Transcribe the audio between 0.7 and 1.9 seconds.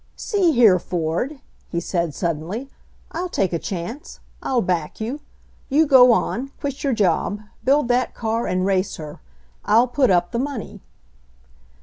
Ford," he